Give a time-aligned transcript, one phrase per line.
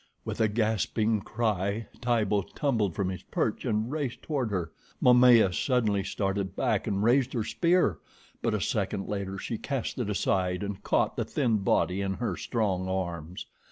[0.25, 4.71] With a gasping cry, Tibo tumbled from his perch and raced toward her.
[4.99, 7.99] Momaya suddenly started back and raised her spear,
[8.41, 12.35] but a second later she cast it aside and caught the thin body in her
[12.35, 13.45] strong arms.